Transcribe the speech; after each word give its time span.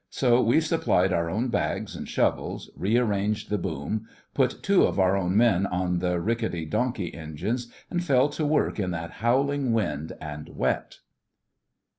So 0.09 0.41
we 0.41 0.61
supplied 0.61 1.13
our 1.13 1.29
own 1.29 1.49
bags 1.49 1.95
and 1.95 2.09
shovels, 2.09 2.71
rearranged 2.75 3.51
the 3.51 3.59
boom, 3.59 4.07
put 4.33 4.63
two 4.63 4.81
of 4.85 4.99
our 4.99 5.15
own 5.15 5.37
men 5.37 5.67
on 5.67 5.99
the 5.99 6.19
rickety 6.19 6.65
donkey 6.65 7.13
engines, 7.13 7.71
and 7.91 8.03
fell 8.03 8.27
to 8.29 8.43
work 8.43 8.79
in 8.79 8.89
that 8.89 9.11
howling 9.21 9.73
wind 9.73 10.13
and 10.19 10.49
wet. 10.57 10.97